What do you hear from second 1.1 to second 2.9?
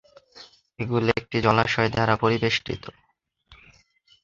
একটি জলাশয় দ্বারা পরিবেষ্টিত।